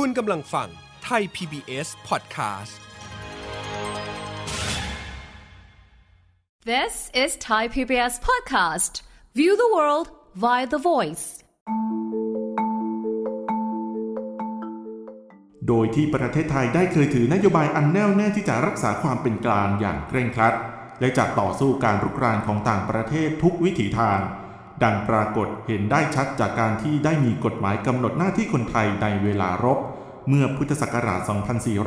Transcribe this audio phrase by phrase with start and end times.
[0.00, 0.68] คุณกำลังฟัง
[1.04, 2.74] ไทย PBS Podcast
[6.70, 8.92] This is Thai PBS Podcast.
[9.38, 10.06] View the world
[10.44, 11.26] via the voice.
[15.68, 20.54] โดยที่ประเทศไทยได้เคยถือนโยบายอันแน่วแน่ที่จะรักษาความเป็นกลางอย่างเคร่งครัด
[21.00, 24.18] และจะต่อสู้การรุกรานของต่างประเทศทุกวิถีทาง
[24.82, 29.78] ดังปรากฏเห็นได้ชัดจากการที่ได้มีกฎหมายกำหนดหน้าที่คนไทยในเวลารบ
[30.28, 31.20] เมื่อพุทธศักราช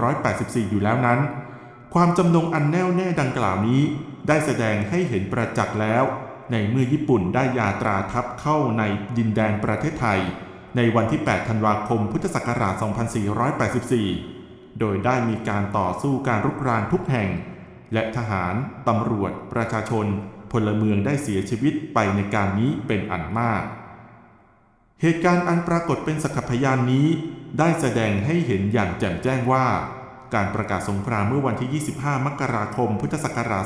[0.03, 1.19] 2484 อยู่แล้วนั้น
[1.93, 3.81] ความจำนงอันแน่วแน่ดังกล่าวนี้
[4.27, 6.03] ได้แสดงให้เห็นประจักษ์แล้ว
[6.51, 8.83] ในเมื่อญี่ปุ่นได้ยาตราทัพเข้าใน
[9.17, 10.19] ดินแดนประเทศไทย
[10.75, 12.73] ในวันที่ 8 ธันวาคม พุทธศักราช
[13.57, 17.29] 2484 โดยได้มีการต่อสู้การรุกรานทุกแห่ง
[17.93, 18.53] และทหาร
[18.87, 20.05] ตำรวจ ประชาชน
[20.51, 23.63] พลเมืองได้เสียชีวิตไปในการนี้เป็นอันมาก
[25.01, 27.07] เหตุการณ์อันปรากฏเป็นสักขพยานนี้
[27.59, 29.67] ได้แสดงให้เห็นอย่างแจ่มแจ้งว่า
[30.35, 33.63] การประกาศสงครามเมื่อวันที่ 25 มกราคม พุทธศักราช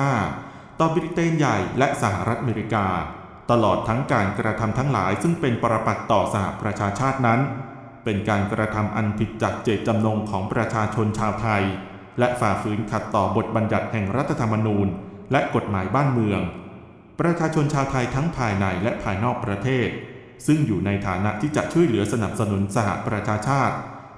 [0.00, 2.86] 2485 ต่อบริเตนใหญ่และสหรัฐอเมริกา
[3.50, 7.40] ตลอดทั้งการกระทำทั้งหลายซึ่งเป็นปรปักษ์ต่อสหประชาชาตินั้น
[8.04, 11.62] เป็นการกระทำอันผิดจากเจตจำนงของประชาชนชาวไทย
[12.18, 14.86] และฝ่าฝืนขัดต่อบทบัญญัติแห่งรัฐธรรมนูญ
[15.32, 16.40] และกฎหมายบ้านเมือง
[17.20, 19.88] ประชาชนชาวไทยทั้งภายในและภายนอกประเทศ
[20.46, 23.76] ซึ่งอยู่ในฐานะที่จะช่วยเหลือสนับสนุนสหประชาชาติ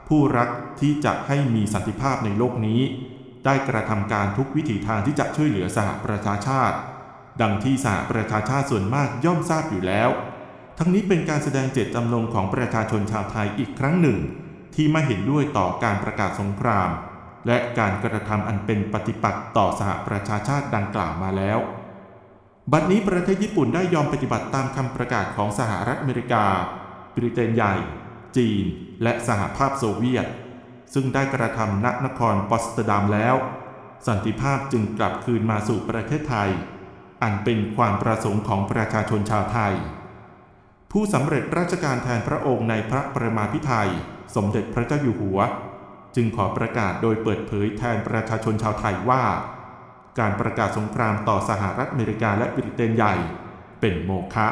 [0.08, 0.48] ผู้รัก
[0.80, 2.80] ที่จะให้มีสันติภาพในโลกนี้
[3.44, 6.76] ได้กระทำการทุกวิถีทางที่จะช่วยเหลือสหประชาชาติ
[7.42, 10.08] ดังที่สหประชาชาติส่วนมากย่อมทราบอยู่แล้ว
[10.78, 14.18] ทั้งนี้เป็นการแสดงเจตจำนงของประชาชนชาวไทยอีกครั้งหนึ่ง
[14.74, 16.88] ที่ไม่เห็นด้วยต่อการประกาศสงคราม
[17.46, 21.58] และการกระทำอันเป็นปฏิปักษ์ต่อสหประชาชาติดังกล่าวมาแล้ว
[22.72, 26.44] บัดนี้ประเทศญี่ปุ่นได้ยอมปฏิบัติตามคำประกาศของสหรัฐอเมริกา
[27.14, 27.74] บริเตนใหญ่
[28.36, 28.64] จีน
[29.02, 30.26] และสหภาพโซเวียต
[30.94, 33.34] ซึ่งได้กระทำณนครปอสเตอร์ดัมแล้ว
[34.06, 36.50] สันติภาพจึงกลับคืนมาสู่ประเทศไทย
[37.22, 39.74] อันเป็นความประสงค์ของประชาชนชาวไทย
[40.90, 43.90] ผู้สำเร็จราชการแทนพระองค์ในพระปรมาภิไธย
[44.36, 45.38] สมเด็จพระเจ้าอยู่หัว
[46.16, 49.24] จึงขอประกาศโดยเปิดเผยแทนประชาชนชาวไทยว่า
[50.18, 53.14] การประกาศสงครามต่อสหรัฐอเมริกาและบริเตนใหญ่
[53.80, 54.48] เป็นโมฆะ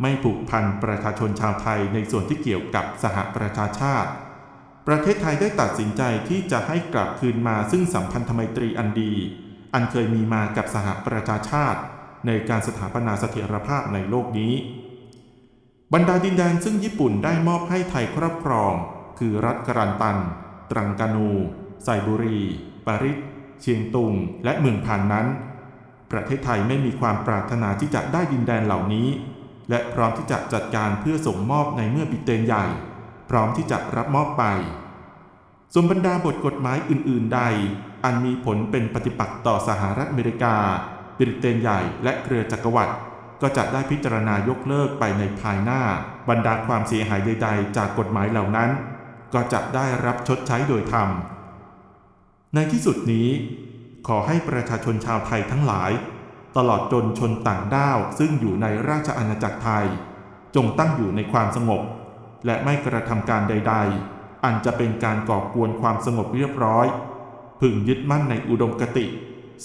[0.00, 4.10] ไม่ผูกพันประชาชนชาวไทยในส่วนที่เกี่ยวกับสหประชาชาติ
[4.86, 9.12] ประเทศไทยได้ตัดสินใจที่จะให้กลับคืนมาซึ่งสัมพันธไมตรีอันดี
[9.74, 11.80] อันเคยมีมากับสหประชาชาติ
[12.26, 14.54] ในการสถาปนาเสถียรภาพในโลกนี้
[15.92, 18.72] บรรดาดินแดนซึ่งญี่ปุ่นได้มอบให้ไทยครอบครอง
[19.18, 20.18] คือรัฐกรันตัน
[20.70, 21.30] ตรังกานู
[21.84, 22.40] ไซบุรี
[22.86, 23.18] ปาริส
[23.60, 24.12] เชียงตุง
[24.44, 25.26] และเมืองพานนั้น
[26.12, 29.08] ประเทศไทยไม่มีความปรารถนาที่จะได้ดินแดนเหล่านี้
[29.70, 32.64] และพร้อมที่จะจัดการเพื่อส่งมอบในเมื่อบิเตนใหญ่
[33.30, 34.44] พร้อมที่จะรับมอบไป
[35.72, 37.40] ส่วนบรรดาบทกฎหมายอื่น ๆ ใด
[38.04, 40.54] อันมีผลเป็นปฏิปักษ์ต่อสหรัฐอเมริกา
[41.18, 42.94] บริเตนใหญ่และเครือจักรวรรดิ
[43.42, 45.82] ก็จะได้พิจารณายกเลิกไปในภายหน้า
[46.28, 48.70] บรรดาความเสียหายใด ๆ จากกฎหมายเหล่านั้น
[49.34, 51.08] ก็จะได้รับชดใช้โดยธรรม
[52.54, 53.28] ในที่สุดนี้
[54.06, 55.90] ขอให้ประชาชนชาวไทยทั้งหลาย
[56.56, 59.86] ตลอดจนชนต่างด้าวซึ่งอยู่ในราชอาณาจักรไทย
[60.56, 61.82] จงตั้งอยู่ในความสงบ
[62.46, 63.74] และไม่กระทำการใด
[64.10, 66.86] ๆ อันจะเป็นการก่อกวนความสงบเรียบร้อย
[67.60, 69.06] พึงยึดมั่นในอุดมคติ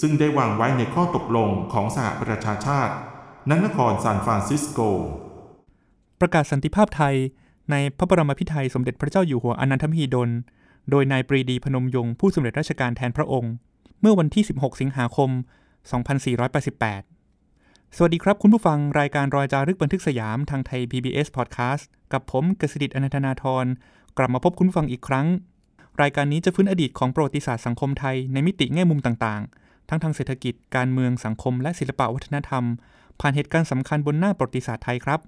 [0.00, 2.92] ซึ่งได้วางไว้ในข้อตกลงของสหประชาชาติ
[3.50, 4.80] ณนครซานฟรานซิสโก
[6.20, 7.16] ประกาศสันติภาพไทย
[7.70, 10.30] ในพระบรมพิไทยสมเด็จพระเจ้าอยู่หัวอนันทมหิดล
[10.90, 13.52] โดยนายปรีดีพนมยงค์ผู้สำเร็จราชการแทนพระองค์
[14.00, 15.30] เมื่อวันที่ 16 สิงหาคม
[16.22, 23.66] 2488 สวัสดีครับคุณผู้ฟังรายการรอยจารึกบันทึกสยามทางไทย PBS Podcast กับผมกฤษดิตอนันทนาทร
[24.18, 25.26] กลับมาพบคุณผู้ฟังอีกครั้ง
[26.02, 32.64] รายการนี้จะฟื้นอดีตของประวัติศาสตร์สังคมไทยในมิติแง่มุมต่างๆ ทั้งทางเศรษฐกิจการเมืองสังคมและศิลปวัฒนธรรม
[33.20, 35.20] ผ่านเหตุการณ์สำคัญบนหน้าประวัติศาสตร์ไทยครับ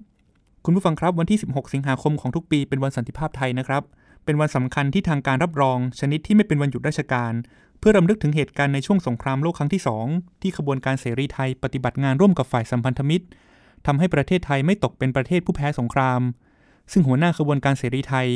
[0.65, 3.83] คุณผู้ฟังครับวันที่ 16 สิงหาคมของทุกปีเป็นวันสันติภาพไทยนะครับ
[4.25, 7.33] เป็นวันสำคัญที่ทางการรับรอง ชนิดที่ไม่เป็นวันหยุดราชการ
[7.79, 9.81] เพื่อรำลึกถึงเหตุการณ์ในช่วงสงครามโลกครั้งที่
[10.11, 13.25] 2 ที่ขบวนการเสรีไทยปฏิบัติงานร่วมกับฝ่ายสัมพันธมิตร
[13.85, 16.21] ทำให้ประเทศไทยไม่ตกเป็นประเทศผู้แพ้สงคราม
[16.91, 18.27] ซึ่งหัวหน้าขบวนการเสรีไทย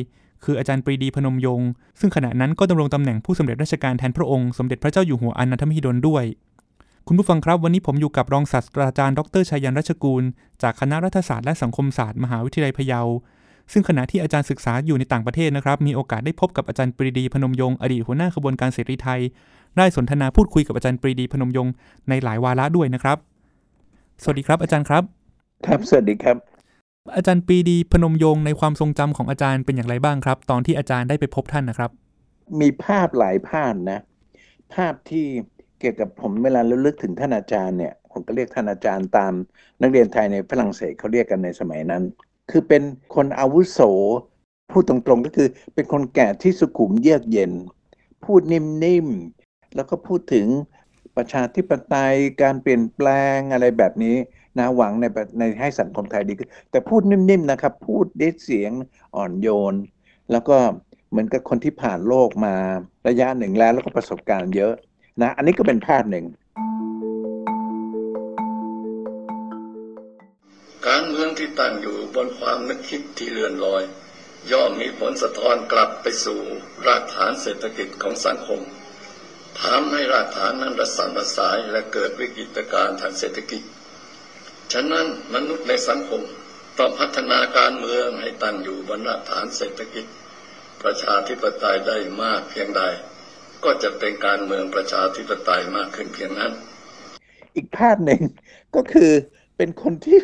[0.44, 1.70] คืออาจารย์ปรีดีพนมยงค์
[2.00, 6.24] ซึ่งขณะนั้นก็ดำรงตำแหน่งผู้สำเร็จราชการแทนพระองค์สมเด็จพระเจ้าอยู่หัวอนันทมหิดลด้วย
[7.10, 10.24] คุณผู้ฟังครับวันนี้ผมอยู่กับรองศาสตราจารย์ดรชัยยันรัชกูล
[10.64, 13.02] จากคณะรัฐศาสตร์และสังคมศาสตร์มหาวิทยาลัยพะเยา
[13.72, 19.22] ซึ่งขณะที่อาจารย์ศึกษาอยู่ในต่างประเทศนะครับ มีโอกาสได้พบกับอาจารย์ปรีดีพนมยงค์อดีตหัวหน้าขบวนการเสรีไทย
[19.78, 21.74] ได้สนทนาพูดคุยกับอาจารย์ปรีดีพนมยงค์
[22.10, 23.18] ในหลายวาระด้วยนะครับ
[24.22, 25.04] สวัสดีครับอาจารย์ครับ
[25.68, 26.38] ครับสวัสดีครับ
[27.16, 31.92] อาจารย์ปรีดีพนมยงค์ในความทรงจำของอาจารย์เป็นอย่างไรบ้างครับ ตอนที่อาจารย์ได้ไปพบท่านนะครับ
[32.62, 34.00] มีภาพหลายภาพนะ
[34.74, 35.28] ภาพที่
[35.80, 39.34] เกี่ยวกับผมเวลาระลึกถึงท่านอาจารย์เนี่ย ผมก็เรียกท่านอาจารย์ตาม
[39.82, 42.04] นักเรียนไทยในฝรั่งเศสเขาเรียกกันในสมัยนั้น
[42.52, 42.84] คือเป็น
[43.16, 43.80] คนอาวุโส
[44.72, 47.52] พูดตรงๆก็คือเป็นคนแก่ที่สุขุมเยือกเย็น
[48.26, 50.48] พูดนิ่มๆ แล้วก็พูดถึง
[51.18, 54.16] ประชาธิปไตยการเปลี่ยนแปลงอะไรแบบนี้
[54.58, 55.06] นะหวังใน
[55.40, 58.72] ในให้สังคมไทยดีขึ้นแต่พูดนิ่มๆนะครับ พูดด้วยเสียง
[59.16, 59.76] อ่อนโยน
[60.32, 60.58] แล้วก็
[61.10, 62.56] เหมือนกับคนที่ผ่านโลกมา
[63.08, 64.74] ระยะหนึ่งแล้วแล้วก็ประสบการณ์เยอะ
[65.22, 66.26] นะอันนี้ก็เป็นภาพหนึ่ง
[70.88, 73.84] การเมืองที่ตั้งอยู่บนความนึกคิดที่เลื่อนลอย
[74.52, 76.40] ย่อมมีผลสะท้อนกลับไปสู่
[76.88, 78.62] รากฐานเศรษฐกิจของสังคม
[79.62, 83.62] ทำให้รากฐานนั้นระสันระสายและเกิดวิกฤตการณ์ทางเศรษฐกิจ
[84.74, 86.22] ฉะนั้นมนุษย์ในสังคม
[86.78, 90.06] ต้องพัฒนาการเมืองให้ตั้งอยู่บนรากฐานเศรษฐกิจ
[90.82, 92.84] ประชาธิปไตยได้มากเพียงใด
[93.66, 96.54] ก็จะเป็นการเมืองประชาธิปไตยมากขึ้นเพียงนั้น
[97.56, 98.22] อีกภาพหนึ่ง
[98.76, 99.12] ก็คือ
[99.58, 100.18] เป็นคนที่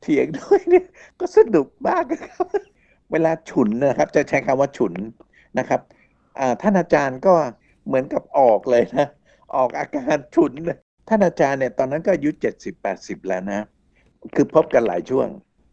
[0.00, 0.86] เถียงด้วยเนี่ย
[1.20, 2.46] ก็สนุกมากนครับ
[3.12, 4.94] เวลาฉุนนะครับ จะใช้คำว่าฉุน
[5.58, 5.80] นะครับ
[6.62, 7.34] ท่านอาจารย์ก็
[7.86, 9.08] เหมือนกับออกเลยนะ
[9.56, 10.78] ออกอาการฉุนเลย
[11.08, 13.66] ท่านอาจารย์เนี่ยตอนนั้นก็อายุเจ็ดสิบแปดสิบแล้วนะ
[14.34, 15.28] คือพบกันหลายช่วง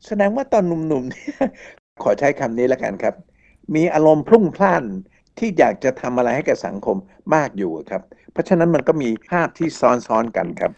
[0.07, 1.35] แสดงว่าตอนหนุ่มๆเนี่ย
[2.03, 3.15] ขอใช้คำนี้แล้วกันครับ
[3.75, 4.83] มีอารมณ์พลุ่งพล่าน
[5.37, 6.97] ที่อยากจะทำอะไรให้กับสังคม
[7.35, 8.01] มากอยู่ครับ
[8.31, 10.71] เพราะฉะนั้นมันก็มีภาพที่ซ้อนๆกันครับ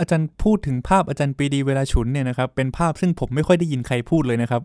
[0.00, 4.62] อาจารย์พูดถึงภาพอาจารย์ปรีดีเวลาฉุนเนี่ยนะครับเป็นภาพซึ่งผมไม่ค่อยได้ยินใครพูดเลยนะครับ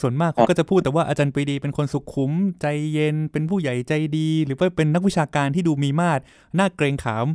[0.00, 6.22] ส่วนมากเขาก็จะพูดแต่ว่าอาจารย์ปรีดีเป็นคนสุขุม ใจเย็น เป็นผู้ใหญ่ใจดี หรือว่าเป็นนักวิชาการที่ดูมีมาตร
[6.58, 7.26] น่าเกรงขาม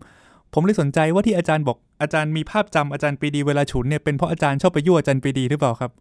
[0.53, 5.91] ผมเลยสนใจว่าที่อาจารย์บอกอาจารย์มีภาพจำอาจารย์ปรีดีเวลาฉุนเนี่ยเป็นเพราะอาจารย์ชอบไปยั่วอาจารย์ปรีดีหรือเปล่าครับ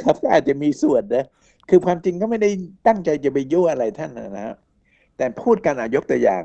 [0.00, 1.24] ครับก็อาจจะมีส่วนนะ
[1.68, 2.50] คือความจริงก็ไม่ได้
[2.86, 4.54] ตั้งใจจะไปยั่วอะไรท่านนะนะครับ
[5.16, 6.44] แต่พูดกันอะยกตัวอย่าง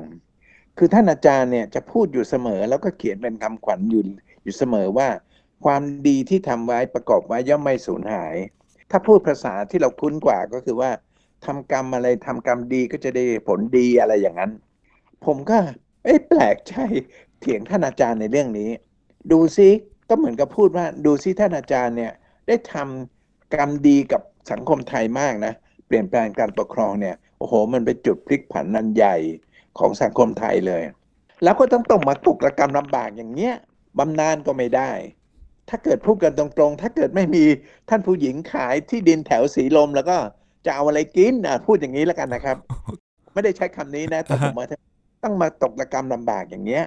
[0.78, 4.02] คือท่านอาจารย์เนี่ยจะพูดอยู่เสมอ แล้วก็เขียนเป็นคำขวัญอยู่
[4.42, 5.08] อยู่เสมอว่า
[5.64, 8.34] ความดีที่ทำไว้ประกอบไว้ย่อมไม่สูญหาย
[8.90, 10.90] ถ้าพูดภาษาที่เราคุ้นกว่าก็คือว่า
[11.44, 14.52] ทำกรรมอะไรทำกรรมดีก็จะได้ผลดีอะไรอย่างนั้น
[15.24, 15.58] ผมก็
[16.04, 16.74] เอ้ยแปลกใจ
[17.40, 18.70] เถียงท่านอาจารย์ในเรื่องนี้
[19.32, 19.68] ดูซิ
[20.08, 22.12] ก็เหมือนกับพูดว่า ดูซิท่านอาจารย์เนี่ย
[22.48, 25.52] ได้ทำกรรมดีกับสังคมไทยมากนะ
[25.86, 29.16] เปลี่ยนแปลงการปกครองเนี่ย อ้โห มันเป็นจุดพลิกผันนันใหญ่
[29.78, 30.82] ของสังคมไทยเลย
[31.44, 33.54] แล้วก็ต้องต้องมาตกระกรรมลำบากอย่างเงี้ย
[33.98, 34.90] บำนาญก็ไม่ได้
[35.68, 37.44] ถ้าเกิดพูดกันตรงๆ ถ้าเกิดไม่มี
[37.88, 40.16] ท่านผู้หญิงขายที่ดินแถวสีลมแล้วก็
[40.66, 42.56] จะเอาอะไรกินอะพูดอย่างนี้แล้วกันนะครับ
[43.32, 44.66] ไม่ได้ใช้คำนี้นะแต่ผมว่า
[45.24, 46.84] ต้องมาตกระกรรมลำบากอย่างเงี้ย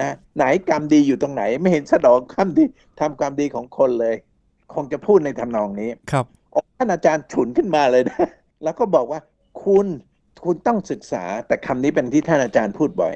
[0.00, 2.64] นะไหนกรรมดีอยู่ตรงไหน ไม่เห็นสะดอกความดี
[3.00, 4.14] ทำความดีของคนเลย
[4.74, 6.26] คงจะพูดในทำนองนี้ครับ
[6.76, 8.28] ท่านอาจารย์ฉุนขึ้นมาเลยนะ
[8.64, 9.20] แล้วก็บอกว่า
[9.64, 9.86] คุณ
[10.44, 13.14] คุณต้องศึกษาแต่คำนี้เป็นที่ท่านอาจารย์พูดบ่อย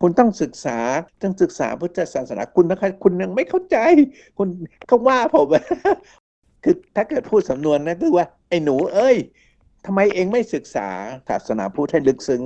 [0.00, 0.78] คุณต้องศึกษา
[1.22, 3.76] ต้องศึกษาพุทธศาสนาคุณนะคะคุณยังไม่เข้าใจ
[4.38, 4.48] คุณ
[4.86, 5.46] เขาว่าผม
[6.64, 9.16] คือถ้าเกิดพูดสำนวนนะคือว่าไอ้หนู เอ้ย
[9.86, 10.88] ทำไมเองไม่ศึกษา
[11.28, 12.42] ศาสนาพุทธให้ลึกซึ้ง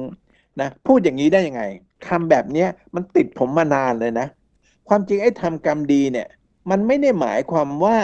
[0.60, 1.62] นะพูดอย่างนี้ได้ยังไง
[2.08, 4.26] คำแบบเนี้ยมันติดผมมานานเลยนะ
[4.88, 6.28] ความจริงไอ้ทำกรรมดีเนี่ย
[6.70, 7.98] มันไม่ได้หมายความว่า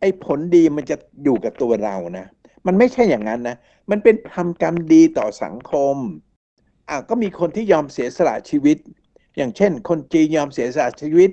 [0.00, 2.26] ไอ้ผลดีมันจะอยู่กับตัวเรานะ
[2.66, 3.56] มันไม่ใช่อย่างนั้นนะ
[3.90, 5.96] มันเป็นทำกรรมดีต่อสังคม
[6.88, 8.78] อะก็มีคนที่ยอมเสียสละชีวิต
[9.36, 11.30] อย่างเช่น คนจีนยอมเสียสละชีวิต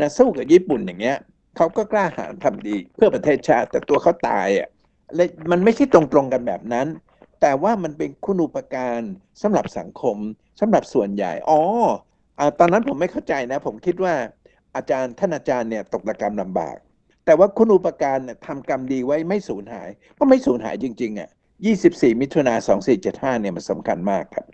[0.00, 1.18] นะสู้กับญี่ปุ่นอย่างเงี้ย
[1.56, 4.68] เขาก็กล้าหาญทำดีเพื่อประเทศชาติ แต่ตัวเขาตายอะ
[5.14, 6.86] และมันไม่ใช่ตรงๆกันแบบนั้น
[7.40, 9.00] แต่ว่ามันเป็นคุณูปการ
[9.42, 10.16] สำหรับสังคม
[10.60, 11.60] สำหรับส่วนใหญ่อ๋อ
[12.38, 14.14] อะตอนนั้นผมไม่เข้าใจนะ ผมคิดว่า
[14.76, 16.76] อาจารย์ท่านอาจารย์เนี่ยตกระกรรมลำบาก
[17.30, 21.28] แต่ว่าคุณอุปการเนี่ยทำกรรมดีไว้ไม่สูญหาย ก็ไม่สูญหายจริงๆอะ
[21.74, 22.54] 24 มิถุนา
[22.98, 24.46] 2475เนี่ยมันสำคัญมากครับ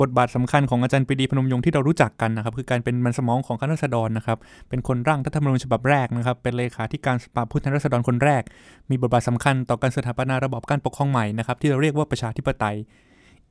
[0.00, 8.42] บทบาทสำคัญของอาจารย์ปรีดีพนมยงค์ที่เรารู้จักกันนะครับ คือการเป็นมันสมองของคณะรัษฎรนะครับ เป็นคนร่างรัฐธรรมนูญฉบับแรกนะครับ เป็นเลขาธิการสภาผู้แทนราษฎรคนแรก
[8.90, 12.76] มีบทบาทสำคัญต่อการสถาปนาระบอบการปกครองใหม่นะครับที่เราเรียกว่าประชาธิปไตย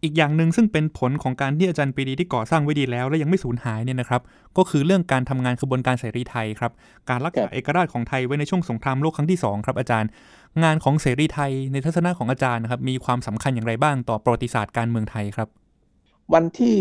[0.03, 4.21] อีกอย่างหนึ่งซึ่งเป็นผลของการที่อาจารย์ปรีดีที่ก่อสร้างไว้ดีแล้ว และยังไม่สูญหายเนี่ยนะครับ
[4.57, 6.71] ก็คือเรื่องการทำงานขบวนการเสรีไทยครับ
[7.09, 10.09] การรักษาเอกราชของไทยไว้ในช่วงสงครามโลกครั้งที่สองครับอาจารย์
[10.63, 15.47] งานของเสรีไทยในทัศนะของอาจารย์นะครับมีความสำคัญอย่างไรบ้างต่อประวัติศาสตร์การเมืองไทยครับ
[16.33, 16.75] วันที่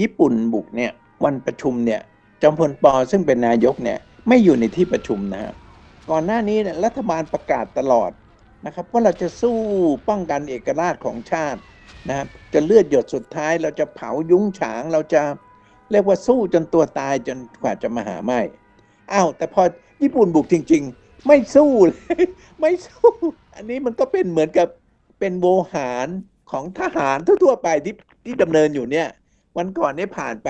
[0.00, 0.92] ญี่ปุ่นบุกเนี่ย
[1.24, 2.00] วันประชุมเนี่ย
[2.42, 3.98] จอมพลปอซึ่งเป็นนายกเนี่ย
[4.28, 5.52] ไม่อยู่ในที่ประชุมนะฮะ
[6.10, 8.10] ก่อนหน้านี้เนี่ยรัฐบาลประกาศตลอด
[8.66, 9.56] นะครับว่าเราจะสู้
[10.08, 11.60] ป้องกันเอกราชของชาติ
[12.08, 15.22] นะครับจะเลือดหยดสุดท้ายเราจะเผายุ้งฉางเราจะ
[15.90, 18.40] เรียกว่าสู้จนตัวตายจนกว่าจะมาหาไม่
[19.12, 19.62] อ้าวแต่พอ
[20.02, 22.24] ญี่ปุ่นบุกจริง ๆ ไม่สู้เลย
[22.60, 23.12] ไม่สู้
[23.54, 24.68] อันนี้มันก็เป็นเหมือนกับ
[25.18, 26.08] เป็นโวหาร
[26.50, 29.08] ของทหารทั่วๆไปที่ที่ดำเนินอยู่เนี่ย
[29.56, 30.48] วันก่อนนี้ผ่านไป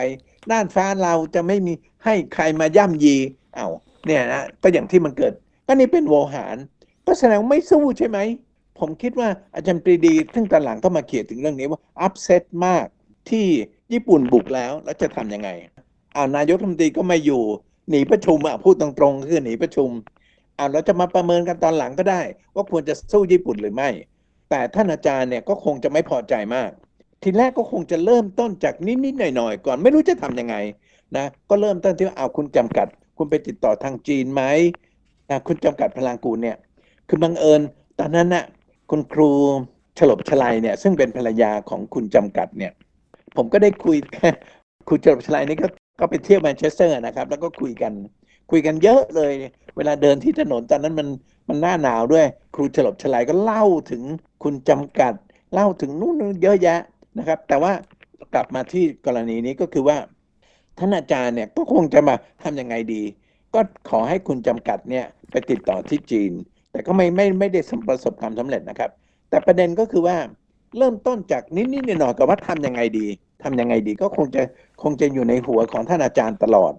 [0.51, 1.73] น่านฟ้าเราจะไม่มี
[2.05, 3.17] ให้ใครมาย่ำยี
[3.55, 3.69] เอา
[4.07, 5.33] เนี่ยนะก็อย่างที่มันเกิด
[5.67, 6.57] ก็นี่เป็นโวหาร
[7.07, 8.19] ก็แสดงไม่สู้ใช่ไหม
[8.81, 12.87] ผมคิดว่าอาจารย์ปรีดีซึ่งตอนหลังก็มาเขียนถึงเรื่องนี้ว่าอัพเซตมาก
[13.31, 13.47] ที่
[13.93, 15.49] ญี่ปุ่นบุกแล้วแล้วจะทำยังไง
[16.17, 17.43] อ่านายกรัฐมนตรีก็ไม่อยู่
[17.91, 19.91] หนีประชุมอะพูดตรงๆคือหนีประชุม
[20.59, 22.21] อ่าเราจะมาประเมินกันตอนหลังก็ได้
[22.55, 23.91] ว่าควรจะสู้ญี่ปุ่นหรือไม่
[24.51, 26.71] แต่ท่านอาจารย์เนี่ยก็คงจะไม่พอใจมาก
[27.23, 30.57] ทีแรกก็คงจะเริ่มต้นจากนิดๆหน่อยๆก่อนไม่รู้จะทำยังไง
[31.17, 34.43] นะก็เริ่มต้นที่ว่าเอาคุณจำกัด คุณไปติดต่อทางจีนไหม
[35.31, 36.57] นะคุณจำกัดพลังกูลเนี่ย
[37.09, 37.61] คือบังเอิญ
[37.99, 38.45] ตอนนั้นน่ะ
[38.91, 39.31] คุณครู
[39.99, 42.73] ฉลบฉลัยเนี่ยซึ่งเป็นภรรยาของคุณจำกัดเนี่ย
[43.37, 43.97] ผมก็ได้คุย
[44.89, 45.67] ครูฉลบฉลัยนี่ก็
[46.01, 47.93] ก็ไปเที่ยวแมนเชสเตอร์นะครับ แล้วก็คุยกัน
[48.51, 49.33] คุยกันเยอะเลย
[49.77, 51.09] เวลาเดินที่ถนนตอนนั้นมัน
[51.49, 54.03] มันหน้าหนาวด้วย ครูฉลบฉลายก็เล่าถึง
[54.43, 55.15] คุณจำกัด
[55.55, 56.81] เล่าถึงนู่นนเยอะแยะ
[57.19, 57.73] นะครับ แต่ว่า
[58.35, 59.97] กลับมาที่กรณีนี้ก็คือว่า
[60.79, 63.03] ท่านอาจารย์เนี่ยก็คงจะมาทำยังไงดี
[63.55, 66.33] ก็ขอให้คุณจำกัดเนี่ยไปติดต่อที่จีน
[66.73, 68.91] แต่ก็ไม่ไม่ไม่ได้ประสบความสำเร็จนะครับ
[69.31, 70.17] แต่ประเด็นก็คือว่า
[70.79, 73.07] เริ่มต้นจากนิดๆหน่อยๆกับว่าทำยังไงดี
[73.43, 74.43] ทำยังไงดีก็คงจะ
[74.83, 76.73] คงจะอยู่ในหัวของท่านอาจารย์ตลอด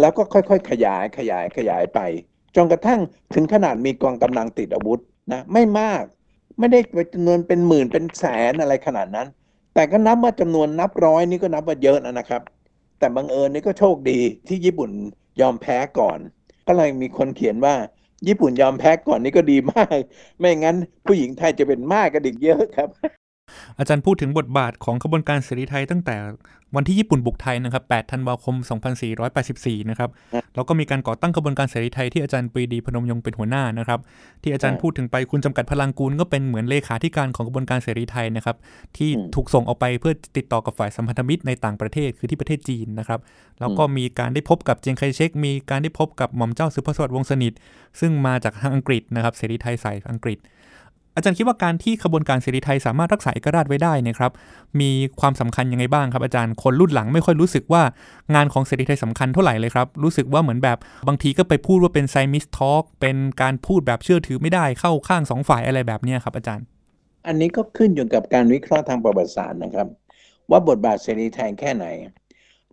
[0.00, 2.00] แล้วก็ค่อยๆ ขยายขยายขยายไป
[2.56, 3.00] จนกระทั่ง
[3.34, 5.00] ถึงขนาดมีกองกำลังติดอาวุธ
[5.32, 6.02] นะไม่มาก
[6.58, 6.80] ไม่ได้
[7.14, 9.28] จำนวนเป็นหมื่นเป็นแสนอะไรขนาดนั้น
[9.74, 12.42] แต่ก็นับว่าจำนวนนับร้อยนี่ก็นับว่าเยอะนะครับ
[12.98, 14.90] แต่บังเอิญนี่ก็โชคดีที่ญี่ปุ่น
[15.40, 16.18] ยอมแพ้ก่อน
[16.66, 17.74] ก็เลยมีคนเขียนว่า
[18.28, 19.98] ญี่ปุ่นยอมแพ้ก่อนนี่ก็ดีมาก
[20.38, 20.76] ไม่งั้น
[21.06, 22.88] ผู้หญิงไทยจะเป็นมากกระดิกเยอะครับ
[23.78, 26.16] อาจารย์พูดถึงบทบาทของขบวนการเสรีไทยตั้งแต่
[26.76, 28.54] วันที่ญี่ปุ่นบุกไทยนะครับ 8 ธันวาคม
[29.22, 30.10] 2484 นะครับ
[30.54, 34.00] แล้วก็มีการก่อตั้งขบวนการเสรีไทยที่อาจารย์ปรีดีพนมยงเป็นหัวหน้านะครับ
[34.42, 38.56] ที่อาจารย์พูดถึงไปคุณจำกัดพลังกูลก็เป็นเหมือนเลขาธิการของขบวนการเสรีไทยนะครับ
[38.96, 43.20] ที่ถูกส่งออกไปเพื่อติดต่อกับฝ่ายสัมพันธมิตรในต่างประเทศคือที่ประเทศจีนนะครับ
[43.60, 47.52] แล้วก็มีการได้พบกับเจียงไคเชก มีการได้พบกับหม่อมเจ้าสุภสวัสดิ์วงศ์สนิท
[48.00, 50.38] ซึ่งมาจากทางอังกฤษนะครับ เสรีไทยสายอังกฤษ
[51.16, 54.32] อาจารย์คิดว่าการที่ขบวนการเสรีไทยสามารถรักษาเอกราชไว้ได้นะครับ
[54.80, 54.90] มี
[55.20, 57.82] ความสำคัญยังไงบ้างครับอาจารย์คนรุ่นหลังไม่ค่อยรู้สึกว่า
[58.34, 60.78] งานของเสรีไทยสำคัญเท่าไหร่เลยครับ รู้สึกว่าเหมือนแบบ
[61.08, 66.64] บางทีก็ไปพูดว่าเป็น Siamese talk เป็นการพูดแบบเชื่อถือไม่ได้เข้าข้างสองฝ่ายอะไรแบบนี้ครับอาจารย์
[67.26, 69.88] อันนี้ก็ขึ้นอยู่กับการวิเคราะห์ทางประวัติศาสตร์นะครับ
[70.50, 71.86] ว่าบทบาทเสรีไทยแค่ไหน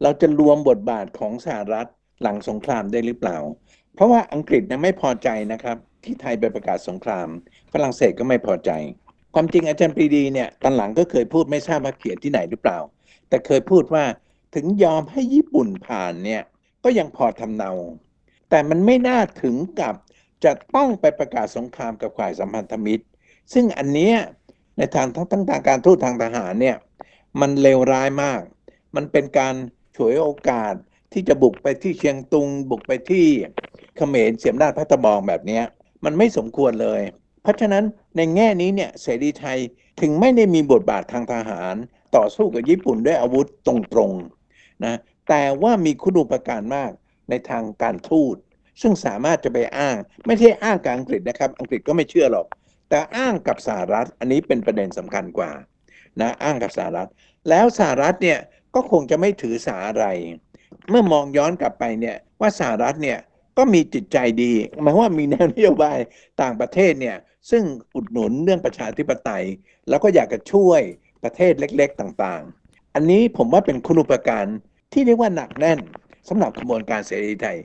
[0.02, 1.88] เราจะรวมบทบาทของสหรัฐ
[2.22, 3.38] หลังสงครามได้หรือเปล่า
[3.96, 7.28] เพราะว่าอังกฤษนะไม่พอใจนะครับ ที่ไทยไปประกาศสงคราม
[7.74, 8.72] ฝรั่งเศสก็ไม่พอใจ
[9.34, 12.80] ความจริงอาจารย์ปรีดีเนี่ยตอนหลังก็เคยพูดไม่ทราบว่าเขียนที่ไหนหรือเปล่า
[13.30, 14.06] แต่เคยพูดว่า
[14.56, 16.44] ถึงยอมให้ญี่ปุ่นผ่านเนี่ย
[16.84, 17.72] ก็ยังพอทำเนา
[18.50, 19.96] แต่มันไม่น่าถึงกับ
[20.44, 23.06] จะต้องไปประกาศสงครามกับฝ่ายสัมพันธมิตร
[23.54, 24.14] ซึ่งอันนี้
[24.78, 26.78] ในทางทั้งทั้งทางการทูตทางทหารเนี่ย
[27.42, 28.42] มันเลวร้ายมาก
[28.96, 29.54] มันเป็นการ
[29.96, 30.74] ฉวยโอกาส
[31.14, 33.26] ที่จะบุกไปที่เชียงตุง บุกไปที่
[33.98, 35.62] เขมรเสียมนาจพัตบองแบบนี้
[36.06, 37.02] มันไม่สมควรเลย
[37.42, 37.84] เพราะฉะนั้น
[38.18, 39.60] ในแง่นี้เนี่ยเสรีไทย
[40.02, 41.76] ถึงไม่ได้มีบทบาททางทหาร
[42.16, 44.98] ต่อสู้กับญี่ปุ่นด้วยอาวุธตรงๆนะ
[45.30, 46.92] แต่ว่ามีคุณูปการมาก
[47.30, 48.36] ในทางการทูต
[48.82, 52.48] ซึ่งสามารถจะไปอ้าง ไม่ใช่อ้างกับอังกฤษนะครับ อังกฤษก็ไม่เชื่อหรอก
[52.90, 55.52] แต่อ้างกับสหรัฐ อันนี้เป็นประเด็นสำคัญกว่า
[56.22, 57.10] นะอ้างกับสหรัฐ
[57.50, 58.40] แล้วสหรัฐเนี่ย
[58.76, 60.06] ก็คงจะไม่ถือสาอะไร
[60.90, 63.20] เมื่อมองย้อนกลับไปเนี่ยว่าสหรัฐเนี่ย
[63.62, 64.52] ก็มีจิตใจดี
[64.84, 65.98] หมายว่ามีแนวนโยบาย
[66.42, 67.18] ต่างประเทศเนี่ย
[67.52, 67.64] ซึ่ง
[67.96, 69.46] อุดหนุนเรื่องประชาธิปไตย
[69.90, 70.82] แล้วก็อยากจะช่วย
[71.24, 74.46] ประเทศเล็ก ๆต่างๆ อันนี้ผมว่าเป็นคุณุปการ
[74.94, 75.80] ที่เรียกว่าหนักแน่น
[76.28, 77.58] สำหรับขบวนการเสรีไทย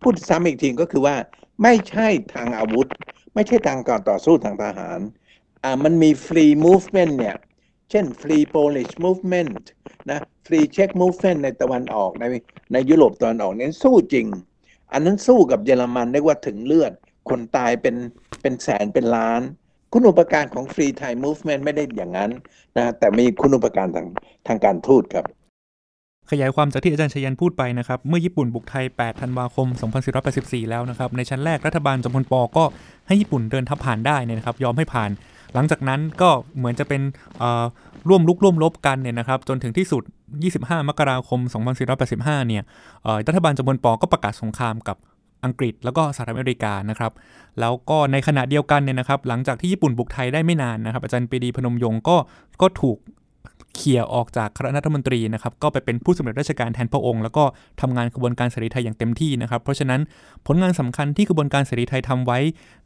[0.00, 1.16] พูดซ้ำอีกทีก็คือว่า
[1.62, 2.88] ไม่ใช่ทางอาวุธ
[3.34, 5.00] ไม่ใช่ทางการต่อสู้ทางทหาร
[5.64, 7.36] อ่ามันมี free movement เนี่ย
[7.90, 9.68] เช่น Free Polish Movement
[10.10, 12.24] นะ Free Czech Movement ในตะวันออกใน
[12.72, 14.26] ในยุโรปตะวันออกเน้นสู้จริง
[14.92, 16.92] อันนั้นสู้กับเยอรมันเรียกว่าถึงเลือด
[17.28, 17.96] คนตายเป็น
[18.42, 19.40] เป็นแสนเป็นล้าน
[19.92, 22.30] คุณูปการของ Free Thai Movement ไม่ได้อย่างนั้น
[22.76, 24.06] นะแต่มีคุณูปการทาง
[24.46, 25.24] ทางการทูตครับ
[26.30, 29.66] ขยายความจากที่อาจารย์ชยันพูดไปนะครับ เมื่อญี่ปุ่นบุกไทย 8 ธันวาคม
[30.18, 32.64] 2484 แล้วนะครับ ในชั้นแรกรัฐบาลจอมพลปอก็
[33.06, 35.10] ให้ญี่ปุ่นเดินทัพผ่านได้นะครับ ยอมให้ผ่าน
[35.54, 37.02] หลังจากนั้นก็เหมือนจะเป็น
[38.08, 40.02] ร่วมลุกร่วมลบกันเนี่ยนะครับ จนถึงที่สุด
[40.38, 41.40] 25 มกราคม
[41.94, 42.62] 2485 เนี่ย
[43.28, 44.96] รัฐบาลจอมพลปอก็ประกาศสงครามกับ
[45.44, 47.12] อังกฤษแล้วก็สหรัฐอเมริกานะครับ
[47.60, 52.16] แล้วก็ในขณะเดียวกันเนี่ยนะครับ หลังจากที่ญี่ปุ่นบุกไทยได้ไม่นานนะครับ อาจารย์ปรีดีพนมยงก็
[52.62, 52.98] ก็ถูก
[53.76, 57.44] เคลียออกจากคณะรัฐมนตรีนะครับก็ไปเป็นผู้สำเร็จราชการแทนพระองค์ แล้วก็
[57.80, 60.00] ทำงานกระบวนการเสรีไทยอย่างเต็มที่นะครับ เพราะฉะนั้น
[60.46, 62.38] ผลงานสำคัญที่กระบวนการเสรีไทยทำไว้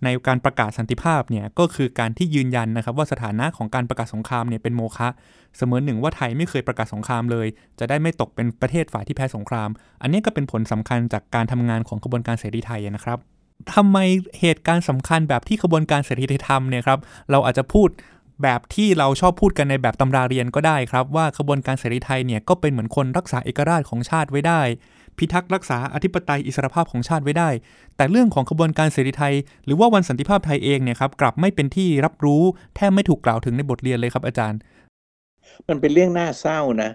[0.04, 5.08] ในการประกาศสันติภาพเนี่ยก็คือการที่ยืนยันนะครับว่าสถานะของการประกาศสงครามเนี่ยเป็นโมฆะ
[5.56, 7.46] เสมือนหนึ่งว่าไทยไม่เคยประกาศสงครามเลย
[7.78, 9.68] จะได้ไม่ตกเป็นประเทศฝ่ายที่แพ้สงคราม
[10.02, 13.20] อันนี้ก็เป็นผลสำคัญจากการทำงานของกระบวนการเสรีไทยนะครับ
[13.74, 13.98] ทำไม
[14.40, 16.98] เหตุการณ์สำคัญแบบที่ขบวนการเสรีไทยทำเนี่ยครับ
[17.30, 17.88] เราอาจจะพูด
[18.42, 24.60] แบบที่เราชอบพูดกันในแบบตำราเรียนก็ได้ครับ ว่าขบวนการเสรีไทยเนี่ยก็เป็นเหมือนคนรักษาเอกราชของชาติไว้ได้
[25.18, 27.50] พิทักษ์รักษาอธิปไตยอิสรภาพของชาติไว้ได้
[27.96, 32.42] แต่เรื่องของขบวนการเสรีไทย หรือว่าวันสันติภาพไทยเองเนี่ยครับกลับไม่เป็นที่รับรู้
[32.76, 34.58] แทบไม่ถูกกล่าวถึงในบทเรียนเลยครับอาจารย์
[35.68, 36.90] มันเป็นเรื่องน่าเศร้านะ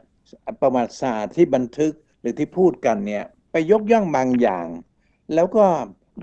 [0.61, 4.67] ประวัติศาสตร์ที่บันทึกหรือที่พูดกันเนี่ยไปยกย่องบางอย่าง
[5.33, 5.65] แล้วก็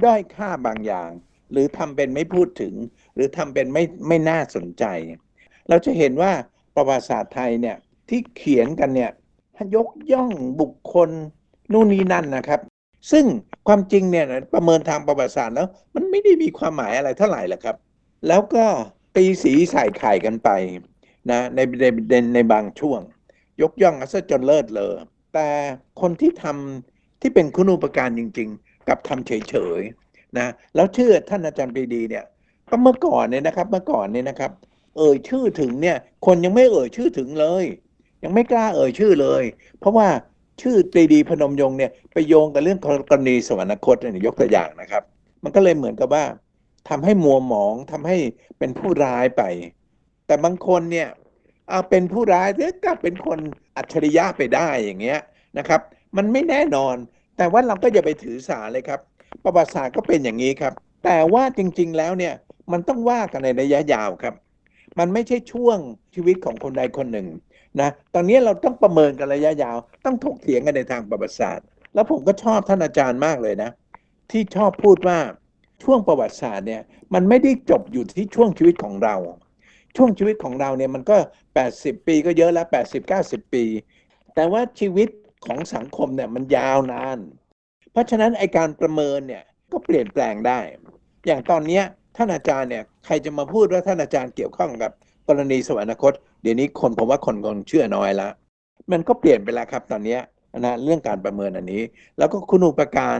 [0.05, 1.11] ด้อยค่าบางอย่าง
[1.53, 2.75] หรือทำเป็นไม่พูดถึง
[3.17, 4.85] หรือทำเป็นไม่ไม่น่าสนใจ
[5.69, 6.33] เราจะเห็นว่า
[6.75, 7.77] ประวัติศาสตร์ไทยเนี่ย
[8.09, 9.11] ที่เขียนกันเนี่ย
[9.77, 10.31] ยกย่อง
[10.61, 11.11] บุคคล
[11.73, 12.61] นู่นนี่นั่นนะครับ
[13.11, 13.25] ซึ่ง
[13.69, 17.77] ความจริงเนี่ยประเมินทางประวัติศาสตร์แล้ว มันไม่ได้มีความหมายอะไรเท่าไหร่หรอกครับ
[18.29, 18.65] แล้วก็
[19.17, 20.49] ตีสีใส่ไข่กันไป
[21.31, 23.01] นะในในในในบางช่วง
[23.63, 24.93] ยกย่องซะจนเลิศเลย
[25.35, 25.49] แต่
[26.01, 32.25] คนที่ทำที่เป็นคุณูปการจริง ๆ กับทำเฉยๆนะแล้วเชื่อท่านอาจารย์ปรีดีเนี่ย
[32.71, 34.53] ก็เมื่อก่อนเนี่ยนะครับเมื่อก่อนเนี่ยนะครับ
[34.97, 35.97] เอ่ยชื่อถึงเนี่ย
[36.27, 37.65] คนยังไม่เอ่ยชื่อถึงเลย
[38.25, 39.43] ยังไม่กล้าเอ่ยชื่อเลย
[39.81, 40.09] เพราะว่า
[40.63, 42.79] ชื่อปรีดีพนมยงค์เนี่ยไปโยงกับเรื่อง
[43.11, 45.03] กรณีสวรรคตเนี่ยยกตัวอย่างนะครับ
[45.43, 46.25] มันก็เลยเหมือนกับว่า
[46.89, 48.17] ทำให้มัวหมองทำให้
[48.59, 49.43] เป็นผู้ร้ายไป
[50.27, 51.09] แต่บางคนเนี่ย
[51.69, 53.39] เอาเป็นผู้ร้ายแล้วกลับเป็นคน
[53.77, 55.21] อัจฉริยะไปได้อย่างเงี้ย
[55.59, 55.81] นะครับ
[56.17, 56.97] มันไม่แน่นอน
[57.37, 59.01] แต่ว่าเราก็อย่าไปถือสาเลยครับ
[59.45, 60.73] ประวัติศาสตร์ก็เป็นอย่างนี้ครับ
[61.05, 62.35] แต่ว่าจริง ๆ แล้วเนี่ย
[62.73, 64.35] มันต้องว่ากันในระยะยาวครับ
[64.99, 65.79] มันไม่ใช่ช่วง
[66.15, 67.29] ชีวิตของคนใดคนหนึ่ง
[67.81, 73.71] นะตอนนี้เราต้องประเมินกันระยะยาว ต้องถกเถียงกันในทางประวัติศาสตร์ แล้วผมก็ชอบท่านอาจารย์มากเลยนะ
[74.31, 75.19] ที่ชอบพูดว่า
[75.83, 76.83] ช่วงประวัติศาสตร์เนี่ย
[77.15, 79.17] มันไม่ได้จบอยู่ที่ช่วงชีวิตของเรา
[79.97, 81.17] ช่วงชีวิตของเราเนี่ยมันก็
[81.63, 83.65] 80 ปีก็เยอะแล้ว 80 90 ปี
[84.35, 85.09] แต่ว่าชีวิต
[85.47, 87.19] ของสังคมเนี่ยมันยาวนาน
[87.93, 90.61] เพราะฉะนั้นไอการประเมินเนี่ยก็เปลี่ยนแปลงได้
[91.27, 91.85] อย่างตอนเนี้ย
[92.17, 94.91] ท่านอาจารย์เนี่ยใครจะมาพูดว่าท่านอาจารย์เกี่ยวข้องกับ
[95.29, 98.29] กรณีสวรรคต เดี๋ยวนี้คนผมว่าคนคงเชื่อน้อยละ
[98.93, 100.19] มันก็เปลี่ยนไปแล้วครับตอนนี้
[100.59, 101.83] นะเรื่องการประเมินอันนี้
[102.19, 103.19] แล้วก็คุณอุปการ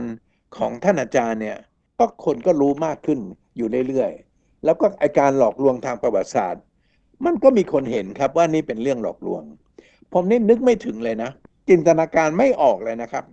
[0.57, 1.57] ของท่านอาจารย์เนี่ย
[1.99, 3.19] ก็คนก็รู้มากขึ้น
[3.57, 6.63] อยู่เรื่อยๆแล้วก็ไอการหลอกลวงทางประวัติศาสตร์
[7.25, 9.43] มันก็มีคนเห็นครับว่านี่เป็นเรื่องหลอกลวง
[10.13, 11.31] ผมนี่นึกไม่ถึงเลยนะ
[11.69, 13.25] จินตนาการไม่ออกเลยนะครับ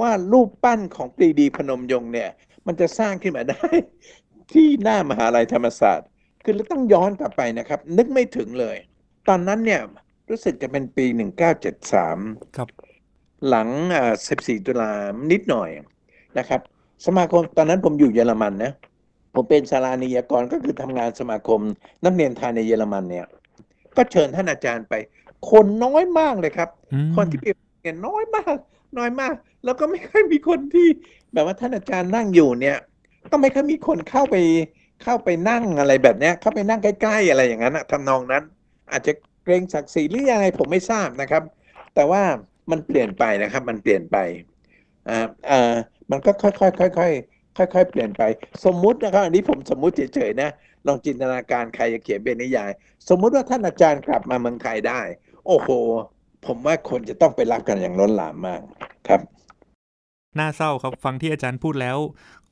[0.00, 2.30] ว่ารูปปั้นของปรีดีพนมยงค์เนี่ย
[2.66, 3.66] มันจะสร้างขึ้นมาได้
[4.54, 6.08] ที่หน้ามหาลัยธรรมศาสตร์
[6.44, 8.76] คือเราต้องย้อนกลับไปนะครับ นึกไม่ถึงเลย
[9.28, 9.80] ตอนนั้นเนี่ย
[10.30, 11.06] รู้สึกจะเป็นปี
[11.80, 12.68] 1973 ครับ
[13.48, 14.90] หลังอ่า14 ตุลา
[15.32, 15.70] นิดหน่อย
[16.38, 16.60] นะครับ
[17.06, 18.72] สมาคมตอนนั้นผมอยู่เยอรมันนะ
[19.34, 21.60] ผมเป็นสารานิยกรก็คือทำงานสมาคม
[22.04, 23.26] นักเรียนไทยในเยอรมันเนี่ย
[23.96, 24.94] ก็เชิญท่านอาจารย์ไป
[25.50, 27.46] คนน้อยมากเลยครับอืมคนที่ไป
[27.80, 28.56] เรียนน้อยมาก
[28.98, 29.34] น้อยมาก
[29.64, 30.88] แล้วก็ไม่ค่อยมีคนที่
[31.32, 32.78] แบบว่าท่านอาจารย์นั่งอยู่เนี่ย
[33.30, 34.36] ก็ไม่เคยมีคนเข้าไป
[35.02, 38.42] เข้าไปนั่งอะไรแบบเนี้ย เข้าไปนั่งใกล้ ๆ อะไรอย่างนั้นอะทำนองนั้น
[38.92, 39.12] อาจจะ
[39.44, 41.42] เกรงศักดิ์ศรีหรือยังไงผมไม่ทราบนะครับ
[41.94, 42.22] แต่ว่า
[42.70, 44.16] มันเปลี่ยนไปนะครับ มันเปลี่ยนไป
[45.08, 45.18] อ่า
[45.50, 45.74] อ่า
[46.10, 46.52] มันก็ค่อ
[46.88, 48.22] ยๆค่อยๆค่อยๆ เปลี่ยนไป
[48.64, 50.50] สมมุตินะครับ อันนี้ผมสมมุติเฉยๆนะ
[50.86, 52.70] ลองจินตนาการใครจะเขียนเป็นนิยาย
[53.08, 55.00] สมมุติว่าท่านอาจารย์กลับมาเมืองไทยได้
[55.46, 55.68] โอ้โห
[56.46, 58.60] ผมว่าคนจะต้องไปรับกันอย่างล้นหลามมาก
[59.08, 59.20] ครับ
[60.38, 61.98] น่าเศร้าครับฟังที่อาจารย์พูดแล้ว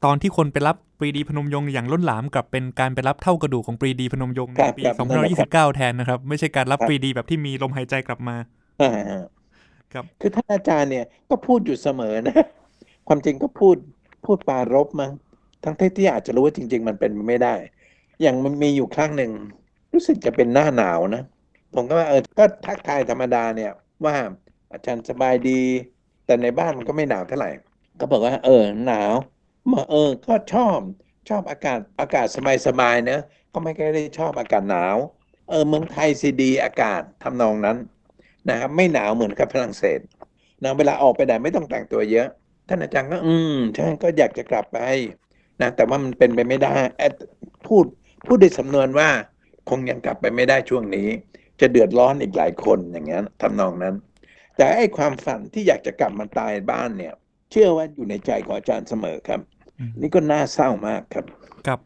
[0.04, 8.36] ตอนที่คนไปรับปรีดีพนมยงค์อย่างล้นหลามกลับเป็นการไปรับเท่ากระดูกของปรีดีพนมยงค์ในครับปีครับนั่นแหละครับ2529 แทนนะครับ ไม่ใช่การรับครับปรีดีแบบที่มีลมหายใจกลับมา
[8.82, 8.92] อ่า
[9.92, 12.36] ครับ คือท่านอาจารย์เนี่ยก็พูดอยู่เสมอนะ
[13.08, 13.76] ความจริงก็พูด
[14.24, 15.12] พูดปรารบมั้ง
[15.64, 17.54] ทั้งที่ที่อาจจะรู้ว่าจริง ๆ มันเป็นไปไม่ได้
[18.22, 19.32] อย่างมันมีอยู่ครั้งหนึ่ง
[19.92, 21.22] รู้สึกจะเป็นหน้าหนาวนะ
[21.74, 23.72] ผมก็ว่าเออก็ทักทายธรรมดาเนี่ย
[24.04, 24.14] ว่า
[24.72, 25.60] อาจารย์สบายดี
[26.26, 27.50] แต่ในบ้านมันก็ไม่หนาวเท่าไหร่
[28.00, 29.39] ก็บอกว่า เออหนาวมา
[29.88, 29.96] เออ
[30.26, 30.80] ก็ชอบ
[31.28, 32.26] ชอบอากาศอากาศ
[32.66, 33.16] สบายๆเนอะ
[33.52, 34.96] ก็ไม่ได้ชอบอากาศหนาว
[35.46, 37.76] เออเมืองไทยซีดีอากาศทำนองนั้น
[38.48, 40.00] นะครับไม่หนาวเหมือนกับฝรั่งเศส
[40.62, 42.26] นะเวลาออกไปไหนไม่ต้องแต่งตัวเยอะ
[42.68, 44.78] ท่านอาจารย์ก็ อืมใช่ก็อยากจะกลับไป
[45.60, 46.76] นะแต่ว่ามันเป็นไปไม่ได้
[47.66, 47.84] พูด
[48.26, 49.08] พูดในสำนวนว่า
[49.70, 51.08] คงยังกลับไปไม่ได้ช่วงนี้
[51.60, 53.94] จะเดือดร้อนอีกหลายคนอย่างเงี้ยทำนองนั้น
[54.56, 57.14] แต่ไอ้ความฝันที่อยากจะกลับมาตายบ้านเนี่ย
[57.50, 59.40] เชื่อว่าอยู่ในใจของอาจารย์เสมอครับ
[59.78, 61.24] อืมนี่ก็น่าเศร้ามากครับ
[61.66, 61.80] ครับ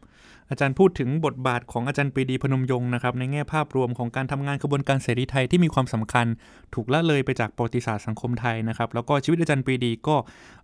[0.49, 6.25] อาจารย์พูดถึงบทบาทของอาจารย์ปรีดีพนมยงค์นะครับในแง่ภาพรวมของการทำงานขบวนการเสรีไทยที่มีความสำคัญ
[6.73, 10.15] ถูกละเลยไปจากประวัติศาสตร์สังคมไทยนะครับแล้วก็ชีวิตอาจารย์ปรีดีก็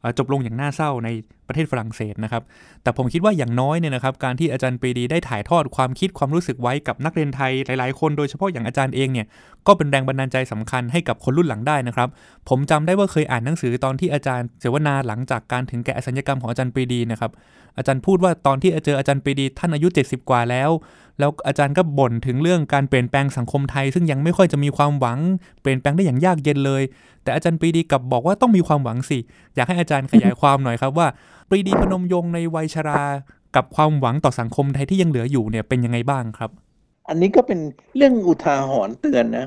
[0.02, 1.10] เอ่อจบลงอย่างน่าเศร้าใน
[1.52, 2.44] ประเทศฝรั่งเศสนะครับ
[2.84, 9.28] แต่ผมคิดว่าอย่างน้อยเนี่ยนะครับการที่อาจารย์ปรีดีได้ถ่ายทอดความคิดความรู้สึกไว้กับนักเรียนไทยหลายๆ คนโดยเฉพาะอย่างอาจารย์เองเนี่ย
[9.68, 12.10] ก็เป็นแรงบันดาลใจสำคัญให้กับคนรุ่นหลังได้นะครับ
[12.50, 17.32] ผมจำได้ว่าเคยอ่านหนังสือตอนที่อาจารย์เสวนาหลังจากการถึงแก่อสัญญกรรมของอาจารย์ปรีดีนะครับ
[17.78, 20.70] อาจารย์พูดว่าตอนที่เจออาจารย์ปรีดีท่านอายุ 70 กว่าแล้ว
[21.20, 25.20] แล้วอาจารย์ก็บ่นถึงเรื่องการเปลี่ยนแปลงสังคมไทย ซึ่งยังไม่ค่อยจะมีความหวัง
[25.62, 26.84] เปลี่ยนแปลงได้อย่างยากเย็นเลย
[27.24, 29.18] แต่อาจารย์ปรีดีกลับบอกว่าต้องมีความหวังสิ
[29.56, 31.08] อยากให้อาจารย์ขยายความหน่อยครับว่า
[31.50, 33.04] ปรีดีพนมยงในวัยชรา
[33.56, 36.50] กับความหวังต่อสังคมไทยที่ยังเหลืออยู่เนี่ยเป็นยังไงบ้างครับ
[37.10, 37.60] อันนี้ก็เป็น
[37.96, 39.46] เรื่องอุทาหรณ์เตือนนะ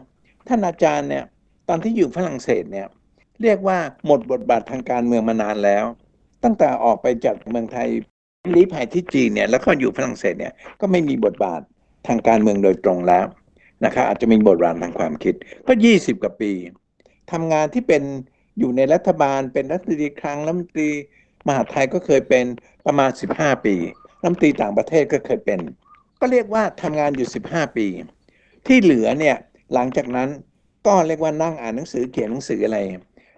[0.48, 1.24] ท่านอาจารย์เนี่ย
[1.68, 2.86] ตอนที่อยู่ฝรั่งเศสเนี่ย
[3.42, 5.84] เรียกว่าหมดบทบาททางการเมืองมานานแล้ว
[6.44, 7.88] ตั้งแต่ออกไปจากเมืองไทย
[8.52, 11.60] ลี้ภัยที่จีนเนี่ยแล้วก็อยู่ฝรั่งเศสเนี่ยก็ไม่มีบทบาท
[12.06, 13.24] ทางการเมืองโดยตรงแล้ว
[13.84, 15.34] นะครับอาจจะมีบทบาททางความคิด
[15.66, 16.52] ก็ 20 กว่าปี
[17.32, 18.02] ทำงานที่เป็น
[18.58, 20.90] อยู่ในรัฐบาลเป็นรัฐมนตรีคลังรัฐมนตรี
[21.46, 22.44] มหาไทยก็เคยเป็น
[22.86, 23.74] ประมาณ 15 ปี
[24.20, 25.60] รัฐมนตรีต่างประเทศก็เคยเป็น
[26.20, 27.86] ก็เรียกว่าทำงานอยู่ 15 ปี
[28.66, 29.36] ที่เหลือเนี่ย
[29.74, 30.28] หลังจากนั้น
[30.86, 32.78] ก็เรียกว่านั่งอ่านหนังสือเขียนหนังสืออะไร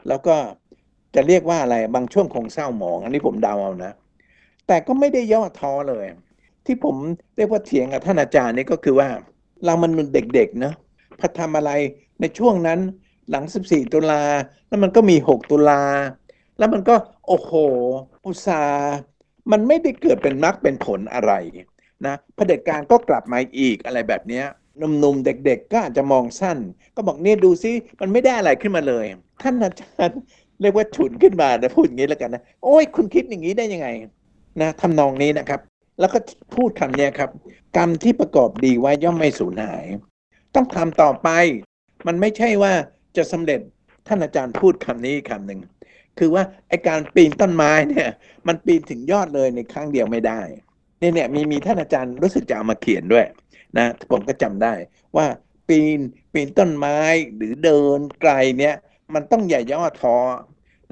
[0.09, 0.37] แล้วก็
[1.15, 3.93] จะเรียกว่าอะไรบางช่วงคงเศร้าหมอง อันนี้ผมเดาเอานะ
[4.67, 6.07] แต่ก็ไม่ได้ย่อท้อเลย
[6.67, 6.97] ที่ผม
[7.37, 9.09] เรียกว่าเถียงกับท่านอาจารย์นี่ก็คือว่า
[9.65, 10.75] เรามันเด็กๆเนะ
[11.19, 11.71] พอทำอะไร
[12.21, 12.79] ในช่วงนั้น
[13.31, 14.23] หลัง 14 ตุลา
[14.69, 15.83] แล้วมันก็มี 6 ตุลา
[16.59, 16.95] แล้วมันก็
[17.27, 17.53] โอ้โห
[18.27, 18.63] อุตสา
[19.53, 21.33] มันไม่ได้เกิดเป็นมรรคเป็นผลอะไร
[22.07, 24.43] นะเผด็จการก็กลับมาอีกอะไรแบบนี้
[24.79, 26.59] หนุ่มๆเด็กๆ ก็อาจจะมองสั้น
[26.97, 29.05] ก็บอกเนี่ยดูซิมันไม่ได้อะไรขึ้นมาเลย
[29.43, 30.21] ท่านอาจารย์
[30.61, 33.89] เรียกว่าฉุนขึ้นมานะพูดอย่างนี้แล้วกันนะ โอ้ยคุณคิดอย่างนี้ได้ยังไง
[34.61, 35.61] นะทำนองนี้นะครับ
[36.01, 36.19] แล้วก็
[36.55, 37.31] พูดคำนี้ครับ
[37.77, 39.85] กรรมที่ประกอบดีไว้ย่อมไม่สูญหาย
[40.55, 41.29] ต้องทำต่อไป
[42.07, 42.73] มันไม่ใช่ว่า
[43.17, 43.61] จะสำเร็จ
[44.07, 45.61] ท่านอาจารย์พูดคำนี้คำหนึ่ง
[46.19, 48.09] คือว่าไอการปีนต้นไม้เนี่ย
[48.47, 50.41] มันปีนถึงยอดเลยในครั้งเดียวไม่ได้
[50.99, 53.27] เนี่ยเนี่ยมีมีท่านอาจารย์รู้สึกจะเอามาเขียนด้วย
[53.77, 54.75] นะผมก็จำได้
[55.17, 55.27] ว่า
[55.69, 56.01] ปีน
[56.33, 56.99] ปีนต้นไม้
[57.37, 58.75] หรือเดินไกลเนี่ย
[59.15, 60.17] มันต้องอย่าย่อท้อ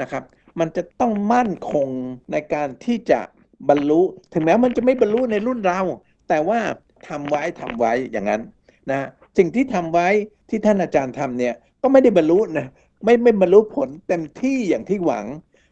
[0.00, 0.24] นะครับ
[0.58, 1.88] มันจะต้องมั่นคง
[2.32, 3.20] ในการที่จะ
[3.68, 5.80] บรรลุ ถึงแม้มันจะไม่บรรลุในรุ่นเรา
[6.28, 6.60] แต่ว่า
[7.08, 8.42] ทำไว้ทำไว้อย่างนั้น
[8.90, 10.08] นะสิ่งที่ทำไว้
[10.50, 12.66] ที่ท่านอาจารย์ทำเนี่ยก็ไม่ได้บรรลุนะ
[13.04, 15.26] ไม่ไม่บรรลุผลเต็มที่อย่างที่หวัง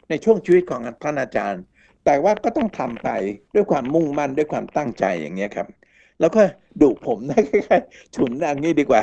[0.09, 1.63] ในช่วงชีวิตของท่านอาจารย์
[2.05, 3.09] แต่ว่าก็ต้องทำไป
[3.55, 5.69] ด้วยความมุ่งมั่นด้วยความตั้งใจอย่างเงี้ยครับ
[6.21, 6.43] แล้วก็
[6.81, 9.03] ดุผมนะคล้ายๆฉุนอย่างนี้ดีกว่า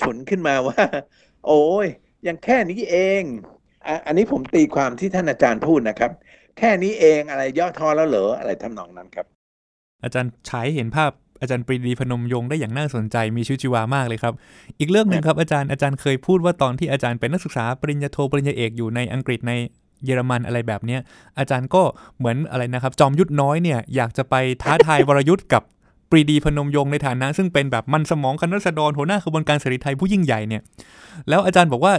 [0.00, 0.82] ฉุนขึ้นมาว่า
[1.46, 1.86] โอ้ย
[2.26, 3.22] ยังแค่นี้เอง
[3.86, 6.10] ออันนี้ผมตีความที่ท่านอาจารย์พูดนะครับ
[6.58, 9.26] แค่นี้เองอะไรย่อท้อแล้วเหรออะไรทำนองนั้นครับ
[10.04, 14.34] อาจารย์ฉายเห็นภาพอาจารย์ปรีดีพนมยงได้อย่างน่าสนใจมีชีวิตชีวามากเลยครับ
[14.78, 19.52] อีกเรื่องหนึ่งครับอาจารย์อาจารย์เคยพูดว่าตอนที่อาจารย์เป็นนักศึกษาปริญญาโทปริญญาเอกอยู่ในอังกฤษใน
[20.04, 21.00] เยอรมันอะไรแบบเนี้ย
[21.38, 21.82] อาจารย์ก็
[22.18, 25.62] เหมือนอะไรนะครับ จอมยุทธน้อยเนี่ยอยากจะไปท้าทายวรยุทธ์กับ
[26.10, 30.62] ปรีดีพนมยงในฐานะ ซึ่งเป็นแบบมันสมองคณะรัษฎรหัวหน้าขบวนการเสรีไทยผู้ยิ่งใหญ่เนี่ย
[31.28, 31.92] แล้วอาจารย์บอกว่า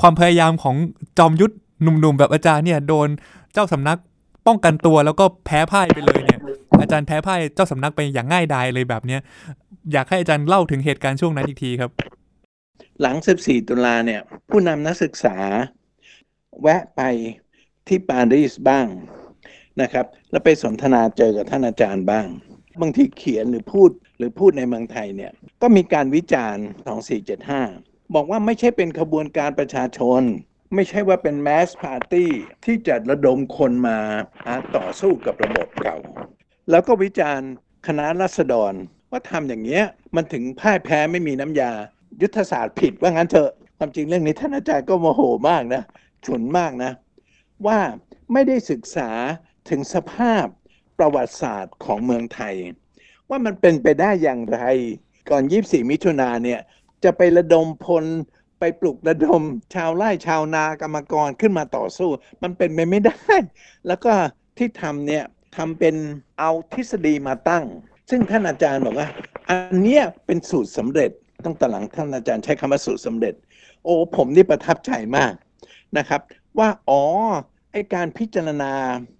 [0.00, 0.76] ความพยายามของ
[1.18, 3.08] จอมยุทธ หนุ่มๆแบบอาจารย์เนี่ยโดน
[3.52, 3.98] เจ้าสำนัก
[4.46, 6.40] ป้องกันตัวแล้วก็แพ้พ่ายไปเลยเนี่ย
[6.80, 9.20] อาจารย์แพ้พ่ายเจ้าสำนักไปอย่างง่ายดายเลยแบบเนี้ย
[9.92, 11.90] อยากให้อาจารย์เล่าถึงเหตุการณ์ช่วงนั้นอีกทีครับ
[13.00, 15.36] หลัง 14 ตุลาเนี่ย ผู้นำนักศึกษา
[16.62, 17.02] แวะไป
[17.88, 18.86] ที่ปารีสบ้าง
[19.80, 22.26] นะครับ แล้วไปสนทนาเจอกับท่านอาจารย์บ้าง
[22.80, 25.32] บางทีเขียนหรือพูดหรือพูดในเมืองไทยเนี่ย
[25.62, 26.64] ก็มีการวิจารณ์
[27.38, 30.22] 2475 บอกว่าไม่ใช่เป็นขบวนการประชาชน
[30.74, 32.30] ไม่ใช่ว่าเป็นแมสปาร์ตี้
[32.64, 33.98] ที่จะระดมคนมา
[34.44, 35.98] หาต่อสู้กับระบบเก่า
[36.70, 37.50] แล้วก็วิจารณ์
[37.86, 38.72] คณะรัษฎร
[39.10, 39.84] ว่าทำอย่างเงี้ย
[40.16, 41.72] มันถึงพ่ายแพ้ไม่มีน้ำยา
[42.22, 45.82] ยุทธศาสตร์ผิดว่างั้นเถอะความจริงเรื่องนี้ท่านอาจารย์ก็โมโหมากนะ
[46.26, 46.92] ฉุนมากนะ
[47.66, 47.78] ว่า
[48.32, 49.10] ไม่ได้ศึกษา
[49.68, 50.46] ถึงสภาพ
[50.98, 52.54] ประวัติศาสตร์ของเมืองไทย
[53.28, 54.60] ว่ามันเป็นไปได้อย่างไร
[55.30, 56.60] ก่อน 24 มิถุนาเนี่ย
[57.04, 58.04] จะไประดมพล
[58.64, 59.42] ไปปลุกระดม
[59.74, 62.10] ชาวไร่ชาวนากรรมกรขึ้นมาต่อสู้
[62.42, 63.34] มันเป็นไปไม่ได้
[63.86, 64.12] แล้วก็
[64.58, 65.24] ที่ทำเนี่ย
[65.56, 65.94] ทำเป็น
[66.38, 67.64] เอาทฤษฎีมาตั้ง
[68.10, 69.08] ซึ่งท่านอาจารย์บอกว่า
[69.48, 71.10] อันเนี้ยเป็นสูตรสำเร็จ
[71.44, 73.34] ตั้งแต่หลังท่านอาจารย์ใช้คำว่าสูตรสำเร็จ
[73.84, 75.32] โอ้ผมนี่ประทับใจมาก
[75.98, 76.20] นะครับ
[76.58, 77.02] ว่าอ๋อ
[77.72, 78.72] ไอการพิจารณา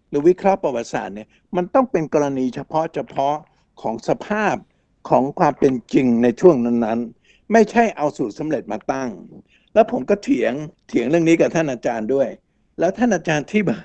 [0.09, 3.37] หรือวิเคราะห์ประวัติศาสตร์เนี่ยมันต้องเป็นกรณีเฉพาะเฉพาะ
[3.83, 4.55] ของสภาพ
[5.09, 9.11] ของความเป็นจริงในช่วงนั้นๆ ไม่ใช่เอาสูตรสำเร็จมาตั้ง
[9.75, 10.53] แล้วผมก็เถียง
[10.89, 12.29] เถียงเรื่องนี้กับท่านอาจารย์ด้วย
[12.79, 13.81] แล้วท่านอาจารย์ที่แบบ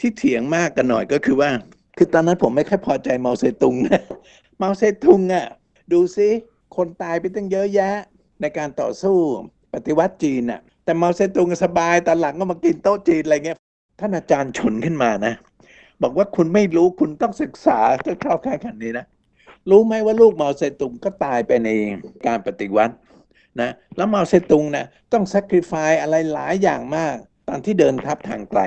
[0.00, 1.50] ที่เถียงมากกันหน่อยก็คือว่า
[1.96, 4.02] คือตอนนั้นผมไม่ค่อยพอใจเมาเซตุงนะ
[4.58, 5.46] เมาเซตุงอะ
[5.92, 6.28] ดูซิ
[6.76, 7.96] คนตายไปตั้งเยอะแยะ
[8.40, 9.16] ในการต่อสู้
[9.74, 13.58] ปฏิวัติจีนอะแต่เมาเซตุงสบายตอนหลังก็มากินโต๊ะจีนอะไรเงี้ย
[14.00, 15.34] ท่านอาจารย์ฉุนขึ้นมานะ
[16.02, 19.06] บอกว่าคุณไม่รู้คุณต้องศึกษาจะเข้าค่ายขันนี้นะ
[19.70, 21.68] รู้ไหมว่าลูกเมาเซตุงก็ตายไปใน
[22.26, 22.94] การปฏิวัติ
[23.60, 27.16] นะแล้วเมาเซตุงนะต้อง sacrifice อะไรหลายอย่างมาก
[27.48, 28.62] ตอนที่เดินทัพทางไกล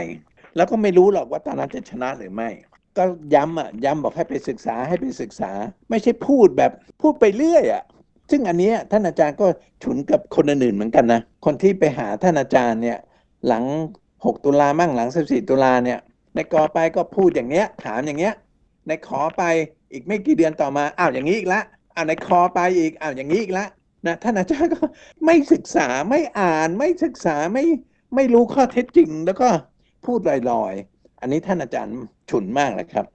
[0.56, 2.50] แล้วก็ไม่รู้หรอกว่าตอนนั้นจะชนะหรือไม่
[2.98, 3.04] ก็
[3.36, 5.52] ย้ำอะย้ำบอกให้ไปศึกษาให้ไปศึกษา
[5.90, 7.84] ไม่ใช่พูดแบบพูดไปเรื่อยอะ
[8.32, 9.48] ซึ่งอันนี้ท่านอาจารย์ก็
[9.84, 12.98] ฉุนกับคนอื่นๆเหมือนกันนะคนที่ไปหาท่านอาจารย์เนี่ย
[13.48, 13.64] หลัง
[14.06, 16.00] 6 ตุลามั่งหลัง 14 ตุลาเนี่ย
[16.36, 18.34] ในกอไปก็พูดอย่างเนี้ยถามอย่างเงี้ย
[18.88, 19.44] ในขอไป
[19.92, 21.62] อีกไม่กี่เดือนต่อมาอ้าวอย่างนี้อีกละ
[21.96, 23.66] อ้าวในคอไปอีกอ้าวอย่างนี้อีกละ
[24.06, 24.82] นะท่านอาจารย์ก็
[25.26, 27.66] ไม่ศึกษาไม่อ่านไม่ศึกษาไม่
[28.16, 29.50] ไม่รู้ข้อเท็จจริง แล้วก็
[30.06, 30.20] พูด
[30.52, 31.98] ลอยๆ อันนี้ท่านอาจารย์
[32.30, 33.06] ฉุนมากนะครับ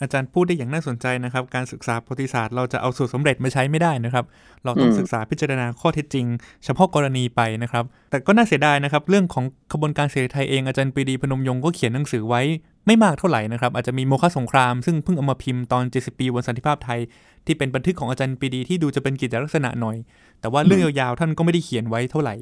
[0.00, 4.24] อาจารย์พูดได้อย่างน่าสนใจนะครับ การศึกษาประวัติศาสตร์เราจะเอาสูตรสำเร็จมาใช้ไม่ได้นะครับ
[4.64, 6.26] เราต้องอืมศึกษาพิจารณาข้อเท็จจริง
[6.64, 12.42] เฉพาะกรณีไปนะครับ แต่ก็น่าเสียดายนะครับ เรื่องของขบวนการเสรีไทยเองอาจารย์ปรีดีพนมยงค์ก็เขียนหนังสือไว้
[12.86, 17.00] ไม่มากเท่าไหร่นะครับ อาจจะมีโมฆะสงครามซึ่งเพิ่งเอามาพิมพ์ตอน 70 ปีวันสันติภาพไทย
[17.46, 19.96] ที่เป็นบันทึกของอาจารย์ปีดีที่ดูจะเป็นกิจลักษณะหน่อย
[20.40, 22.34] แต่ว่าเรื่องยาวๆท่านก็ไม่ได้เขียนไว้เท่าไหร่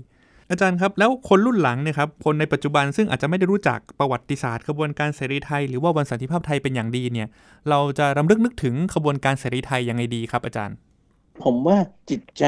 [0.51, 7.29] อาจารย์ครับ แล้วคนรุ่นหลังเนี่ยครับคนในปัจจุบันซึ่งอาจจะไม่ได้รู้จักประวัติศาสตร์ขบวนการเสรีไทย หรือว่าวันสันติภาพไทยเป็นอย่างดีเนี่ย
[7.71, 10.77] เราจะรำลึกนึกถึงขบวนการเสรีไทยยังไงดีครับ อาจารย์
[11.43, 11.79] ผมว่า
[12.11, 12.45] จิตใจ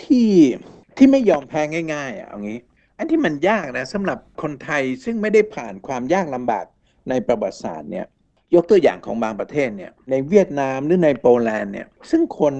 [0.00, 0.30] ที่
[0.96, 1.60] ที่ไม่ยอมแพ้
[1.94, 2.58] ง่ายๆอะเอางี้
[2.98, 6.64] อันที่มันยากนะสำหรับคนไทยซึ่งไม่ได้ผ่านความยากลำบาก
[7.08, 8.06] ในประวัติศาสตร์เนี่ย
[8.54, 12.54] ยกตัวอย่างของบางประเทศเนี่ยในเวียดนามหรือในโปแลนด์เนี่ยซึ่งคน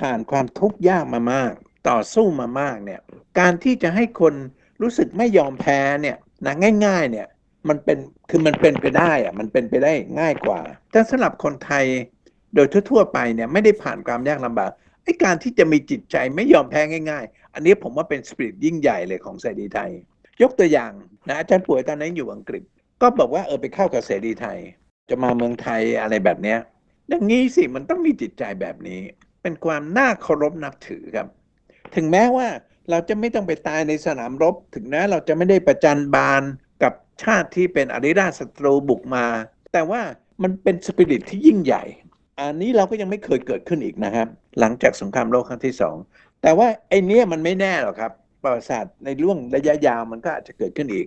[0.00, 1.52] ผ่านความทุกข์ยากมามาก
[1.88, 3.00] ต่อสู้มามากเนี่ย
[3.38, 4.34] การที่จะให้คน
[4.82, 6.54] รู้สึกไม่ยอมแพ้เนี่ยนะ
[6.86, 7.26] ง่าย ๆเนี่ย
[7.68, 7.98] มันเป็น
[8.30, 10.60] คือมันเป็นไปได้อะมันเป็นไปได้ง่ายกว่า
[10.92, 11.84] แต่สำหรับคนไทย
[12.54, 14.70] โดยทั่วๆไปเนี่ยไม่ได้ผ่านความยากลำบาก
[15.04, 19.90] ไอ้การที่จะมีจิตใจไม่ยอมแพ้ง่าย ๆ อันนี้ผมว่าเป็นสปิริตยิ่งใหญ่เลยของเสรีไทย
[20.42, 20.92] ยกตัวอย่าง
[21.28, 22.64] นะอาจารย์ป่วยตอนนั้นอยู่อังกฤษ
[23.02, 24.58] ก็บอกว่าเออไปเข้ากับเสรีไทย
[25.10, 26.58] จะมาเมืองไทยอะไรแบบเนี้ย
[27.08, 29.00] อย่างนี้สิมันต้องมีจิตใจแบบนี้
[29.42, 31.28] เป็นความน่าเคารพนับถือครับ
[31.94, 32.48] ถึงแม้ว่า
[32.90, 36.42] เราจะไม่ต้องไปตายในสนามรบ ถึงแม้เราจะไม่ได้ประจันบาน
[36.82, 39.26] กับชาติที่เป็นอริราชศัตรูบุกมา
[39.72, 40.00] แต่ว่า
[40.42, 41.84] มันเป็นสปิริตที่ยิ่งใหญ่
[42.38, 44.28] อันนี้เราก็ยังไม่เคยเกิดขึ้นอีกนะครับ
[44.60, 45.96] หลังจากสงครามโลกครั้งที่สอง
[46.42, 51.06] แต่ว่าไอ้เนี้ยมันไม่แน่หรอกครับ ประวัติศาสตร์ในร่วงระยะยาวมันก็อาจจะเกิดขึ้นอีก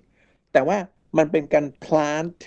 [0.53, 0.77] แต่ว่า
[1.17, 2.37] มันเป็นการ plant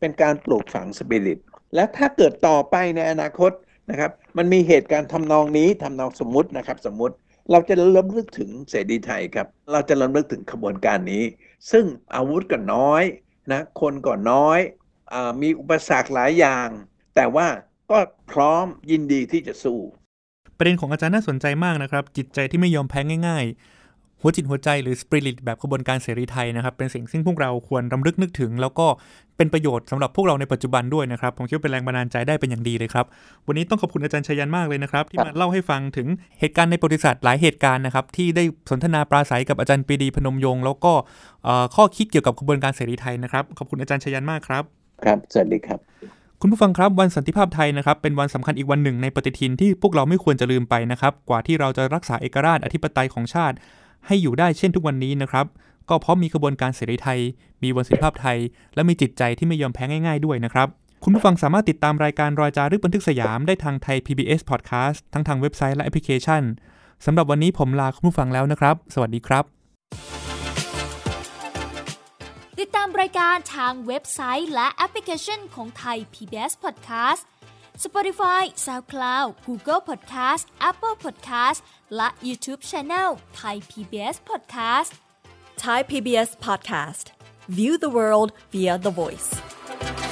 [0.00, 1.38] เป็นการปลูกฝังสปิริต
[1.74, 3.52] และถ้าเกิดต่อไปในอนาคต
[3.90, 7.14] นะครับ มันมีเหตุการณ์ทำนองนี้ทำนองสมมุตินะครับ สมมุติ
[7.50, 11.24] เราจะระลึกถึงเสรีไทยครับ เราจะระลึกถึงขบวนการนี้
[11.70, 13.02] ซึ่งอาวุธก็น้อย
[13.52, 14.58] นะคนก็น้อย
[15.12, 16.68] อมีอุปสรรคหลายอย่าง
[17.14, 17.48] แต่ว่า
[17.90, 17.98] ก็
[18.30, 19.78] พร้อมยินดีที่จะสู้
[20.56, 23.77] ประเด็นของอาจารย์น่าสนใจมากนะครับ จิตใจที่ไม่ยอมแพ้ง่ายๆ
[24.20, 28.86] หัวจิตหัวใจหรือสปิริตแบบขบวนการเสรีไทยนะครับ เป็นสิ่งซึ่งพวกเราควรรำลึกนึกถึง แล้วก็
[29.36, 33.06] เป็นประโยชน์สำหรับพวกเราในปัจจุบันด้วยนะครับ ผมคิดว่าเป็นแรงบันดาลใจได้เป็นอย่างดีเลยครับ
[33.46, 36.06] วันนี้ต้องขอบคุณอาจารย์ชัยยันมากเลยนะครับ ที่มาเล่าให้ฟังถึง
[36.40, 40.92] เหตุการณ์ในประวัติศาสตร์หลายเหตุการณ์นะครับที่ได้สนทนาปราศัยกับอาจารย์ปรีดีพนมยงค์แล้วก็
[41.44, 44.62] เอ่อข้อคิดเกี่ยวกับขบวนการเสรีไทยนะครับขอบคุณอาจารย์ชัยยันมากครับ
[45.04, 45.78] ครับสวัสดีครับ
[46.40, 53.56] คุณผู้ฟังครับวันสันติภาพไทยนะครับเป็นวันสำคัญอีกวันหนึ่งในปฏิทินที่พวกเราไม่ควรจะลืมไปนะครับกว่าที่เราจะรักษาเอกราชอธิปไตยของชาติ
[54.06, 55.46] ให้อยู่ได้เช่นทุกวันนี้นะครับ
[55.88, 57.20] ก็เพราะมีกระบวนการเสรีไทย
[57.62, 58.38] มีวันสันติภาพไทย
[58.74, 60.68] และมีจิตใจที่ไม่ยอมแพ้ง่ายๆด้วยนะครับ
[61.04, 66.42] คุณผู้ฟังสามารถติดตามรายการรอยจารึกบันทึกสยามได้ทางไทย PBS Podcast ทั้งทางเว็บไซต์และแอปพลิเคชัน
[67.04, 69.44] สำหรับวันนี้ผมลาคุณผู้ฟังแล้วนะครับ สวัสดีครับ
[72.60, 77.22] ติดตามรายการทางเว็บไซต์และแอปพลิเคชันของไทย PBS Podcast
[77.84, 81.58] Spotify SoundCloud Google Podcast Apple Podcast
[81.95, 84.93] และ YouTube Channel Thai PBS Podcast
[85.57, 87.11] Thai PBS podcast.
[87.47, 90.06] View the world via the voice.